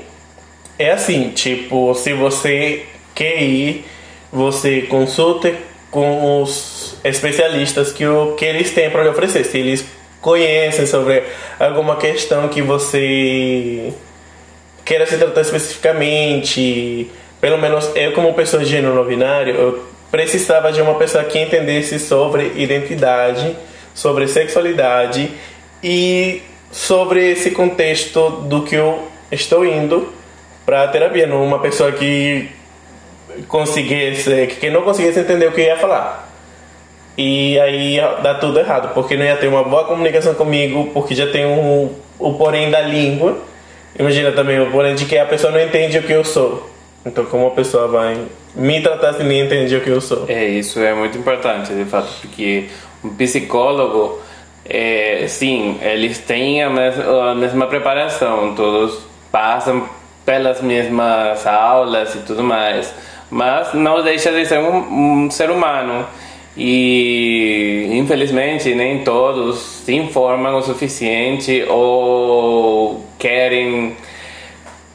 é 0.79 0.93
assim, 0.93 1.31
tipo, 1.31 1.95
se 1.95 2.12
você 2.14 2.87
quer 3.14 3.43
ir 3.43 3.85
você 4.32 4.82
consulte 4.82 5.54
com 5.90 6.42
os 6.42 6.96
especialistas 7.02 7.92
que, 7.92 8.06
o, 8.06 8.34
que 8.34 8.44
eles 8.44 8.72
têm 8.72 8.90
para 8.90 9.02
lhe 9.02 9.08
oferecer. 9.08 9.44
Se 9.44 9.58
eles 9.58 9.84
conhecem 10.20 10.87
sobre 10.87 11.22
alguma 11.58 11.96
questão 11.96 12.49
que 12.49 12.62
você 12.62 13.92
queira 14.84 15.06
se 15.06 15.16
tratar 15.16 15.40
especificamente, 15.40 17.10
pelo 17.40 17.58
menos 17.58 17.90
eu 17.94 18.12
como 18.12 18.32
pessoa 18.34 18.62
de 18.62 18.70
gênero 18.70 18.94
não 18.94 19.04
binário, 19.04 19.54
eu 19.54 19.84
precisava 20.10 20.72
de 20.72 20.80
uma 20.80 20.94
pessoa 20.94 21.25
que 21.25 21.38
entendesse 21.38 21.99
sobre 21.99 22.52
identidade, 22.56 23.56
sobre 23.94 24.26
sexualidade 24.28 25.30
e 25.82 26.42
sobre 26.70 27.32
esse 27.32 27.50
contexto 27.50 28.30
do 28.42 28.62
que 28.62 28.75
eu 28.76 29.08
estou 29.30 29.64
indo 29.64 30.12
para 30.66 30.84
a 30.84 30.88
terapia, 30.88 31.26
não 31.26 31.44
uma 31.44 31.58
pessoa 31.58 31.90
que 31.92 32.49
conseguisse, 33.49 34.47
que 34.59 34.70
não 34.70 34.82
conseguisse 34.82 35.20
entender 35.20 35.47
o 35.47 35.52
que 35.52 35.62
ia 35.62 35.76
falar. 35.76 36.28
E 37.16 37.59
aí 37.61 37.99
dá 38.23 38.35
tudo 38.35 38.59
errado, 38.59 38.94
porque 38.94 39.16
não 39.16 39.25
ia 39.25 39.37
ter 39.37 39.49
uma 39.49 39.64
boa 39.64 39.85
comunicação 39.85 40.35
comigo, 40.35 40.90
porque 40.92 41.14
já 41.14 41.26
tem 41.26 41.44
um, 41.44 41.90
o 42.18 42.35
porém 42.35 42.70
da 42.70 42.80
língua. 42.80 43.37
Imagina 43.99 44.32
também 44.32 44.61
o 44.61 44.70
porém 44.70 44.94
de 44.94 45.04
que 45.04 45.18
a 45.18 45.26
pessoa 45.26 45.52
não 45.52 45.61
entende 45.61 45.99
o 45.99 46.02
que 46.02 46.12
eu 46.12 46.25
sou. 46.25 46.70
Então, 47.04 47.25
como 47.26 47.47
a 47.47 47.50
pessoa 47.50 47.88
vai 47.88 48.18
me 48.54 48.80
tratar 48.80 49.14
se 49.14 49.23
nem 49.23 49.40
entende 49.40 49.76
o 49.76 49.80
que 49.80 49.90
eu 49.90 50.00
sou? 50.00 50.25
É, 50.28 50.44
isso 50.47 50.78
é 50.80 50.94
muito 50.94 51.18
importante, 51.18 51.73
de 51.73 51.85
fato, 51.85 52.09
porque 52.20 52.66
um 53.02 53.11
psicólogo, 53.11 54.20
é, 54.64 55.25
sim, 55.28 55.78
eles 55.82 56.18
têm 56.18 56.62
a 56.62 56.68
a 56.68 57.35
mesma 57.35 57.66
preparação, 57.66 58.54
todos 58.54 58.99
passam 59.32 59.88
pelas 60.25 60.61
mesmas 60.61 61.47
aulas 61.47 62.14
e 62.14 62.18
tudo 62.18 62.42
mais 62.42 62.92
mas 63.30 63.72
não 63.75 64.02
deixa 64.02 64.32
de 64.32 64.44
ser 64.44 64.58
um, 64.58 65.25
um 65.25 65.30
ser 65.30 65.50
humano 65.50 66.04
e 66.56 67.88
infelizmente 67.92 68.75
nem 68.75 69.04
todos 69.04 69.58
se 69.58 69.94
informam 69.94 70.56
o 70.56 70.62
suficiente 70.62 71.64
ou 71.68 73.04
querem 73.18 73.96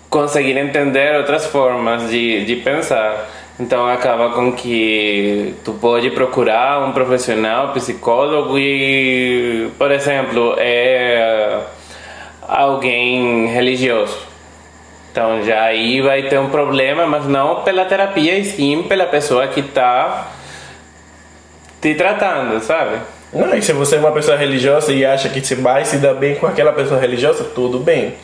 conseguir 0.09 0.57
entender 0.57 1.15
outras 1.15 1.45
formas 1.45 2.09
de, 2.09 2.45
de 2.45 2.57
pensar. 2.57 3.29
Então 3.57 3.87
acaba 3.87 4.31
com 4.31 4.51
que 4.51 5.55
tu 5.63 5.73
pode 5.73 6.09
procurar 6.09 6.85
um 6.85 6.91
profissional, 6.91 7.71
psicólogo 7.71 8.59
e, 8.59 9.69
por 9.77 9.91
exemplo, 9.91 10.55
é 10.57 11.61
alguém 12.45 13.47
religioso 13.47 14.34
então 15.15 15.41
já 15.45 15.63
aí 15.63 16.01
vai 16.01 16.23
ter 16.23 16.37
um 16.37 16.49
problema, 16.49 17.07
mas 17.07 17.25
não 17.25 17.63
pela 17.63 17.85
terapia 17.85 18.37
e 18.37 18.43
sim 18.43 18.83
pela 18.83 19.05
pessoa 19.05 19.47
que 19.47 19.61
está 19.61 20.29
te 21.81 21.95
tratando, 21.95 22.59
sabe? 22.59 22.97
Não, 23.31 23.55
e 23.55 23.61
se 23.61 23.71
você 23.71 23.95
é 23.95 23.99
uma 23.99 24.11
pessoa 24.11 24.35
religiosa 24.35 24.91
e 24.91 25.05
acha 25.05 25.29
que 25.29 25.39
você 25.39 25.55
vai 25.55 25.85
se 25.85 25.99
dar 25.99 26.15
bem 26.15 26.35
com 26.35 26.45
aquela 26.45 26.73
pessoa 26.73 26.99
religiosa, 26.99 27.45
tudo 27.55 27.79
bem. 27.79 28.15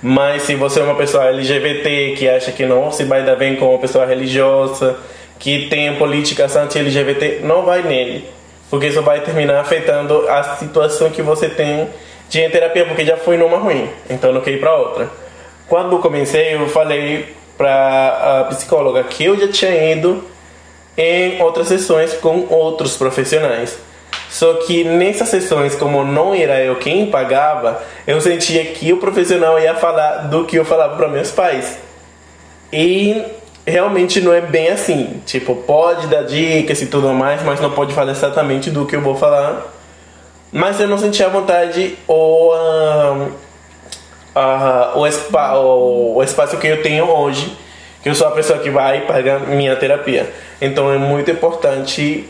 Mas 0.00 0.44
se 0.44 0.54
você 0.54 0.80
é 0.80 0.84
uma 0.84 0.94
pessoa 0.94 1.26
LGBT 1.26 2.14
que 2.16 2.26
acha 2.26 2.50
que 2.50 2.64
não 2.64 2.90
se 2.90 3.04
vai 3.04 3.22
dar 3.22 3.36
bem 3.36 3.56
com 3.56 3.68
uma 3.68 3.78
pessoa 3.78 4.06
religiosa, 4.06 4.98
que 5.38 5.68
tem 5.68 5.96
políticas 5.96 6.56
anti-LGBT, 6.56 7.40
não 7.42 7.60
vai 7.60 7.82
nele. 7.82 8.24
Porque 8.70 8.86
isso 8.86 9.02
vai 9.02 9.20
terminar 9.20 9.60
afetando 9.60 10.26
a 10.30 10.56
situação 10.56 11.10
que 11.10 11.20
você 11.20 11.50
tem 11.50 11.90
de 12.30 12.48
terapia, 12.48 12.86
porque 12.86 13.04
já 13.04 13.18
foi 13.18 13.36
numa 13.36 13.58
ruim. 13.58 13.86
Então 14.08 14.32
não 14.32 14.40
quer 14.40 14.52
ir 14.52 14.60
para 14.60 14.74
outra. 14.74 15.27
Quando 15.68 15.98
comecei, 15.98 16.54
eu 16.54 16.68
falei 16.68 17.34
para 17.56 18.40
a 18.40 18.44
psicóloga 18.44 19.02
que 19.04 19.24
eu 19.24 19.38
já 19.38 19.48
tinha 19.48 19.92
ido 19.92 20.24
em 20.96 21.42
outras 21.42 21.68
sessões 21.68 22.14
com 22.14 22.46
outros 22.48 22.96
profissionais. 22.96 23.78
Só 24.30 24.54
que 24.54 24.84
nessas 24.84 25.28
sessões, 25.28 25.74
como 25.74 26.04
não 26.04 26.34
era 26.34 26.62
eu 26.62 26.76
quem 26.76 27.10
pagava, 27.10 27.82
eu 28.06 28.20
sentia 28.20 28.64
que 28.66 28.92
o 28.92 28.98
profissional 28.98 29.58
ia 29.58 29.74
falar 29.74 30.28
do 30.28 30.44
que 30.44 30.56
eu 30.56 30.64
falava 30.64 30.96
para 30.96 31.08
meus 31.08 31.30
pais. 31.30 31.78
E 32.72 33.22
realmente 33.66 34.20
não 34.20 34.32
é 34.32 34.40
bem 34.40 34.68
assim. 34.68 35.20
Tipo, 35.24 35.54
pode 35.54 36.06
dar 36.06 36.22
dicas 36.22 36.80
e 36.82 36.86
tudo 36.86 37.12
mais, 37.12 37.42
mas 37.42 37.60
não 37.60 37.70
pode 37.70 37.94
falar 37.94 38.12
exatamente 38.12 38.70
do 38.70 38.86
que 38.86 38.96
eu 38.96 39.00
vou 39.00 39.16
falar. 39.16 39.66
Mas 40.52 40.80
eu 40.80 40.88
não 40.88 40.98
sentia 40.98 41.28
vontade 41.28 41.96
ou 42.06 42.54
uh, 42.54 43.32
o, 44.94 45.06
espa 45.06 45.58
o, 45.58 46.16
o 46.16 46.22
espaço 46.22 46.56
que 46.56 46.66
eu 46.66 46.82
tenho 46.82 47.04
hoje, 47.04 47.56
que 48.02 48.08
eu 48.08 48.14
sou 48.14 48.28
a 48.28 48.30
pessoa 48.30 48.58
que 48.58 48.70
vai 48.70 49.02
pagar 49.02 49.40
minha 49.40 49.74
terapia. 49.76 50.30
Então 50.60 50.92
é 50.92 50.98
muito 50.98 51.30
importante 51.30 52.28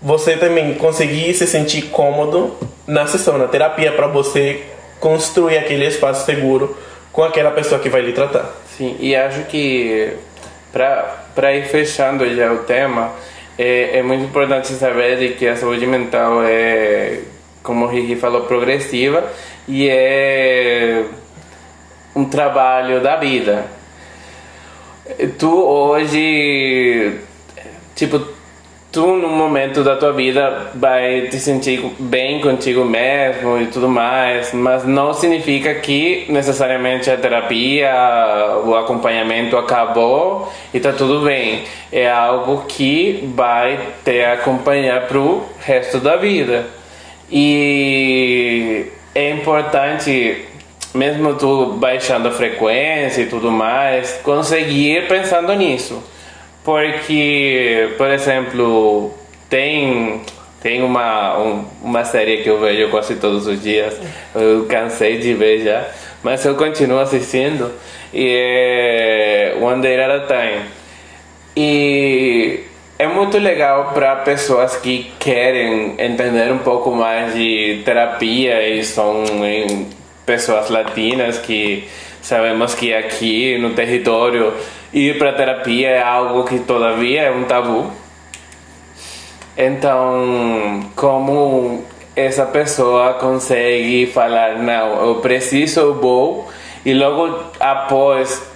você 0.00 0.36
também 0.36 0.74
conseguir 0.74 1.32
se 1.34 1.46
sentir 1.46 1.82
cômodo 1.82 2.56
na 2.86 3.06
sessão, 3.06 3.38
na 3.38 3.46
terapia, 3.46 3.92
para 3.92 4.06
você 4.06 4.62
construir 4.98 5.58
aquele 5.58 5.86
espaço 5.86 6.24
seguro 6.24 6.76
com 7.12 7.22
aquela 7.22 7.50
pessoa 7.50 7.80
que 7.80 7.88
vai 7.88 8.00
lhe 8.00 8.12
tratar. 8.12 8.50
Sim, 8.76 8.96
e 8.98 9.14
acho 9.14 9.44
que 9.44 10.14
para 10.72 11.54
ir 11.54 11.66
fechando 11.66 12.28
já 12.34 12.52
o 12.52 12.58
tema, 12.58 13.12
é, 13.58 13.98
é, 13.98 14.02
muito 14.02 14.24
importante 14.24 14.68
saber 14.68 15.36
que 15.36 15.46
a 15.46 15.54
saúde 15.54 15.86
mental 15.86 16.42
é, 16.42 17.20
como 17.62 17.84
o 17.84 17.88
Riri 17.88 18.16
falou, 18.16 18.42
progressiva 18.42 19.24
e 19.68 19.88
é 19.88 21.04
um 22.14 22.24
trabalho 22.24 23.00
da 23.00 23.16
vida. 23.16 23.66
Tu 25.38 25.50
hoje, 25.50 27.18
tipo, 27.94 28.20
tu, 28.92 29.16
num 29.16 29.34
momento 29.34 29.82
da 29.82 29.96
tua 29.96 30.12
vida, 30.12 30.70
vai 30.74 31.22
te 31.22 31.38
sentir 31.40 31.82
bem 31.98 32.40
contigo 32.40 32.84
mesmo 32.84 33.58
e 33.58 33.66
tudo 33.66 33.88
mais, 33.88 34.52
mas 34.52 34.84
não 34.84 35.14
significa 35.14 35.74
que 35.76 36.26
necessariamente 36.28 37.10
a 37.10 37.16
terapia, 37.16 37.90
o 38.64 38.74
acompanhamento 38.76 39.56
acabou 39.56 40.52
e 40.72 40.78
tá 40.78 40.92
tudo 40.92 41.24
bem. 41.24 41.64
É 41.90 42.08
algo 42.10 42.64
que 42.68 43.32
vai 43.34 43.78
te 44.04 44.22
acompanhar 44.24 45.06
pro 45.08 45.42
resto 45.60 45.98
da 45.98 46.16
vida. 46.16 46.66
E 47.30 48.86
é 49.14 49.30
importante 49.30 50.46
mesmo 50.94 51.34
tu 51.34 51.74
baixando 51.74 52.28
a 52.28 52.30
frequência 52.30 53.22
e 53.22 53.26
tudo 53.26 53.50
mais, 53.50 54.20
conseguir 54.22 55.08
pensando 55.08 55.52
nisso. 55.54 56.02
Porque, 56.64 57.94
por 57.96 58.08
exemplo, 58.10 59.12
tem 59.48 60.22
tem 60.62 60.80
uma, 60.80 61.36
um, 61.38 61.64
uma 61.82 62.04
série 62.04 62.38
que 62.38 62.48
eu 62.48 62.60
vejo 62.60 62.88
quase 62.88 63.16
todos 63.16 63.48
os 63.48 63.60
dias. 63.60 63.98
Eu 64.32 64.64
cansei 64.66 65.18
de 65.18 65.34
ver 65.34 65.64
já, 65.64 65.88
mas 66.22 66.44
eu 66.44 66.54
continuo 66.54 67.00
assistindo. 67.00 67.72
E 68.14 69.54
é 69.54 69.56
One 69.60 69.82
Day 69.82 70.00
at 70.00 70.10
a 70.10 70.26
Time. 70.26 70.62
E 71.56 72.60
é 72.96 73.08
muito 73.08 73.38
legal 73.38 73.90
para 73.92 74.16
pessoas 74.16 74.76
que 74.76 75.10
querem 75.18 75.96
entender 75.98 76.52
um 76.52 76.58
pouco 76.58 76.92
mais 76.92 77.34
de 77.34 77.82
terapia 77.84 78.68
e 78.68 78.84
são 78.84 79.24
pessoas 80.24 80.70
latinas 80.70 81.38
que 81.38 81.88
sabemos 82.20 82.74
que 82.74 82.94
aqui 82.94 83.58
no 83.58 83.70
território 83.70 84.54
ir 84.92 85.18
para 85.18 85.32
terapia 85.32 85.88
é 85.88 86.02
algo 86.02 86.44
que 86.44 86.60
todavia 86.60 87.22
é 87.22 87.30
um 87.30 87.44
tabu. 87.44 87.90
Então, 89.56 90.90
como 90.96 91.84
essa 92.14 92.46
pessoa 92.46 93.14
consegue 93.14 94.06
falar, 94.06 94.58
não, 94.58 95.06
eu 95.06 95.14
preciso, 95.16 95.80
eu 95.80 95.94
vou, 95.94 96.48
e 96.84 96.94
logo 96.94 97.38
após 97.60 98.51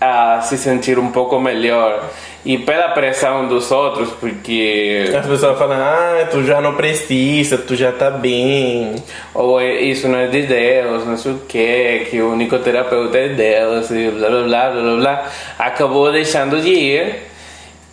a 0.00 0.40
se 0.40 0.56
sentir 0.56 0.98
um 0.98 1.10
pouco 1.10 1.40
melhor 1.40 2.08
e 2.44 2.56
pela 2.56 2.88
pressão 2.90 3.48
dos 3.48 3.70
outros, 3.70 4.10
porque. 4.12 5.10
As 5.14 5.26
pessoas 5.26 5.58
falam, 5.58 5.78
ah, 5.78 6.26
tu 6.30 6.44
já 6.44 6.60
não 6.60 6.74
precisa, 6.74 7.58
tu 7.58 7.74
já 7.74 7.92
tá 7.92 8.10
bem. 8.10 8.94
Ou 9.34 9.60
é, 9.60 9.80
isso 9.80 10.08
não 10.08 10.18
é 10.18 10.28
de 10.28 10.42
Deus, 10.42 11.04
não 11.04 11.16
sei 11.16 11.32
o 11.32 11.38
que, 11.40 12.06
que 12.10 12.22
o 12.22 12.32
único 12.32 12.58
terapeuta 12.60 13.18
é 13.18 13.28
Deus, 13.28 13.90
e 13.90 14.10
blá 14.10 14.28
blá 14.30 14.42
blá 14.42 14.70
blá 14.70 14.96
blá. 14.96 15.28
Acabou 15.58 16.12
deixando 16.12 16.60
de 16.62 16.70
ir 16.70 17.22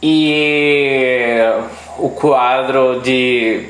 e 0.01 1.39
o 1.97 2.09
quadro 2.09 3.01
de. 3.01 3.69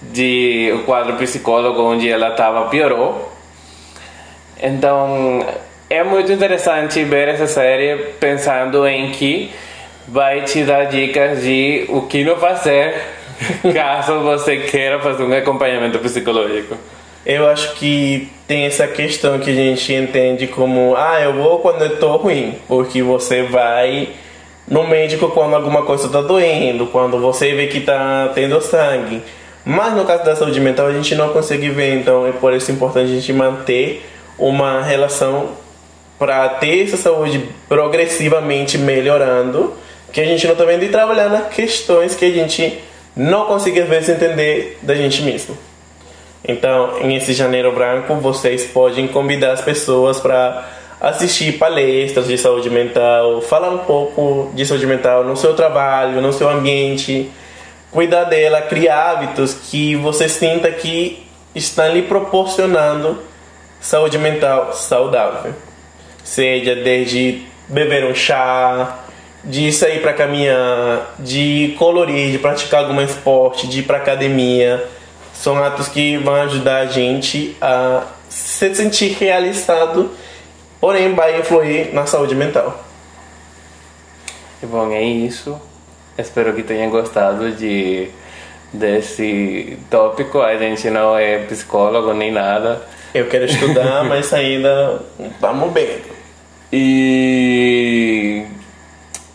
de 0.00 0.72
o 0.74 0.84
quadro 0.84 1.14
psicólogo 1.16 1.82
onde 1.82 2.08
ela 2.08 2.30
estava 2.30 2.68
piorou. 2.68 3.30
Então 4.60 5.44
é 5.92 6.02
muito 6.02 6.32
interessante 6.32 7.04
ver 7.04 7.28
essa 7.28 7.46
série 7.46 7.96
pensando 8.18 8.86
em 8.86 9.10
que 9.10 9.52
vai 10.08 10.40
te 10.40 10.64
dar 10.64 10.84
dicas 10.84 11.42
de 11.42 11.84
o 11.90 12.00
que 12.02 12.24
não 12.24 12.36
fazer 12.36 12.94
caso 13.74 14.20
você 14.20 14.56
queira 14.56 14.98
fazer 15.00 15.22
um 15.22 15.32
acompanhamento 15.36 15.98
psicológico. 15.98 16.78
Eu 17.26 17.46
acho 17.46 17.74
que 17.74 18.30
tem 18.48 18.64
essa 18.64 18.88
questão 18.88 19.38
que 19.38 19.50
a 19.50 19.54
gente 19.54 19.92
entende 19.92 20.46
como, 20.46 20.94
ah, 20.96 21.20
eu 21.20 21.34
vou 21.34 21.58
quando 21.58 21.82
eu 21.82 21.98
tô 21.98 22.16
ruim, 22.16 22.56
porque 22.66 23.02
você 23.02 23.42
vai 23.42 24.08
no 24.66 24.88
médico 24.88 25.28
quando 25.28 25.54
alguma 25.54 25.82
coisa 25.82 26.08
tá 26.08 26.22
doendo, 26.22 26.86
quando 26.86 27.20
você 27.20 27.54
vê 27.54 27.66
que 27.66 27.80
tá 27.80 28.30
tendo 28.34 28.58
sangue. 28.62 29.20
Mas 29.62 29.92
no 29.92 30.06
caso 30.06 30.24
da 30.24 30.34
saúde 30.34 30.58
mental 30.58 30.86
a 30.86 30.92
gente 30.94 31.14
não 31.14 31.34
consegue 31.34 31.68
ver, 31.68 31.96
então 31.96 32.26
é 32.26 32.32
por 32.32 32.54
isso 32.54 32.72
importante 32.72 33.12
a 33.12 33.14
gente 33.14 33.32
manter 33.34 34.08
uma 34.38 34.82
relação 34.82 35.60
para 36.22 36.48
ter 36.50 36.84
essa 36.84 36.96
saúde 36.96 37.48
progressivamente 37.68 38.78
melhorando 38.78 39.74
que 40.12 40.20
a 40.20 40.24
gente 40.24 40.46
não 40.46 40.52
está 40.52 40.64
vendo 40.64 40.84
e 40.84 40.88
trabalhar 40.88 41.28
nas 41.28 41.48
questões 41.48 42.14
que 42.14 42.24
a 42.24 42.30
gente 42.30 42.78
não 43.16 43.46
consegue 43.46 43.80
às 43.80 43.88
vezes 43.88 44.10
entender 44.10 44.78
da 44.82 44.94
gente 44.94 45.20
mesmo. 45.22 45.58
Então, 46.46 47.00
nesse 47.02 47.32
janeiro 47.32 47.72
branco, 47.72 48.14
vocês 48.14 48.64
podem 48.66 49.08
convidar 49.08 49.50
as 49.50 49.62
pessoas 49.62 50.20
para 50.20 50.64
assistir 51.00 51.58
palestras 51.58 52.28
de 52.28 52.38
saúde 52.38 52.70
mental, 52.70 53.42
falar 53.42 53.70
um 53.70 53.78
pouco 53.78 54.52
de 54.54 54.64
saúde 54.64 54.86
mental 54.86 55.24
no 55.24 55.36
seu 55.36 55.56
trabalho, 55.56 56.20
no 56.20 56.32
seu 56.32 56.48
ambiente, 56.48 57.28
cuidar 57.90 58.24
dela, 58.26 58.62
criar 58.62 59.10
hábitos 59.10 59.54
que 59.54 59.96
você 59.96 60.28
sinta 60.28 60.70
que 60.70 61.26
estão 61.52 61.92
lhe 61.92 62.02
proporcionando 62.02 63.18
saúde 63.80 64.18
mental 64.18 64.72
saudável. 64.72 65.52
Seja 66.24 66.76
desde 66.76 67.42
beber 67.68 68.04
um 68.04 68.14
chá, 68.14 68.98
de 69.44 69.72
sair 69.72 70.00
para 70.00 70.12
caminhar, 70.12 71.14
de 71.18 71.74
colorir, 71.78 72.30
de 72.30 72.38
praticar 72.38 72.84
algum 72.84 73.00
esporte, 73.00 73.66
de 73.66 73.80
ir 73.80 73.82
para 73.82 73.98
academia, 73.98 74.86
são 75.34 75.62
atos 75.62 75.88
que 75.88 76.16
vão 76.18 76.34
ajudar 76.34 76.82
a 76.82 76.86
gente 76.86 77.56
a 77.60 78.04
se 78.28 78.74
sentir 78.74 79.16
realizado, 79.18 80.10
porém 80.80 81.14
vai 81.14 81.40
influir 81.40 81.92
na 81.92 82.06
saúde 82.06 82.34
mental. 82.34 82.84
E 84.62 84.66
bom, 84.66 84.92
é 84.92 85.02
isso. 85.02 85.60
Espero 86.16 86.54
que 86.54 86.62
tenham 86.62 86.90
gostado 86.90 87.50
de 87.52 88.08
desse 88.72 89.76
tópico. 89.90 90.40
A 90.40 90.56
gente 90.56 90.88
não 90.90 91.18
é 91.18 91.38
psicólogo 91.38 92.12
nem 92.12 92.30
nada. 92.30 92.86
Eu 93.12 93.26
quero 93.26 93.46
estudar, 93.46 94.04
mas 94.08 94.32
ainda 94.32 95.02
vamos 95.40 95.72
bem. 95.72 96.11
E 96.72 98.46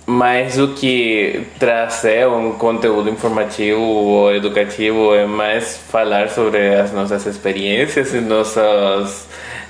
mais 0.08 0.56
do 0.56 0.70
que 0.70 1.46
trazer 1.60 2.28
um 2.28 2.54
conteúdo 2.54 3.10
informativo 3.10 3.82
ou 3.82 4.34
educativo, 4.34 5.14
é 5.14 5.26
mais 5.26 5.78
falar 5.78 6.30
sobre 6.30 6.76
as 6.76 6.92
nossas 6.92 7.26
experiências 7.28 8.14
e 8.14 8.22
nossos 8.22 9.28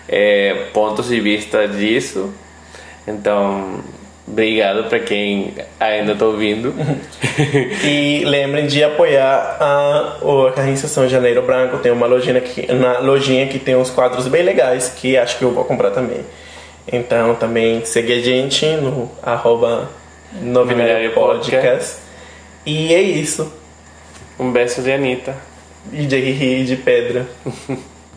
é, 0.07 0.67
pontos 0.73 1.09
de 1.09 1.19
vista 1.19 1.67
disso. 1.67 2.33
Então, 3.05 3.83
obrigado 4.25 4.87
para 4.87 4.99
quem 4.99 5.53
ainda 5.79 6.13
está 6.13 6.25
ouvindo. 6.25 6.73
e 7.83 8.23
lembrem 8.25 8.67
de 8.67 8.83
apoiar 8.83 9.57
a 9.59 10.17
Organização 10.21 11.09
Janeiro 11.09 11.41
Branco. 11.41 11.79
Tem 11.79 11.91
uma 11.91 12.07
lojinha 12.07 12.37
aqui, 12.37 12.71
na 12.71 12.99
lojinha 12.99 13.47
que 13.47 13.59
tem 13.59 13.75
uns 13.75 13.89
quadros 13.89 14.27
bem 14.27 14.43
legais 14.43 14.87
que 14.89 15.17
acho 15.17 15.37
que 15.37 15.43
eu 15.43 15.51
vou 15.51 15.65
comprar 15.65 15.91
também. 15.91 16.23
Então, 16.91 17.35
também 17.35 17.83
segue 17.85 18.13
a 18.13 18.19
gente 18.21 18.65
no 18.77 19.11
arroba 19.21 19.89
Novinário 20.41 21.13
Podcast. 21.13 21.97
E 22.65 22.93
é 22.93 23.01
isso. 23.01 23.51
Um 24.39 24.51
beijo 24.51 24.81
de 24.81 24.91
Anitta. 24.91 25.35
E 25.91 26.05
de, 26.05 26.65
de 26.65 26.75
pedra. 26.77 27.27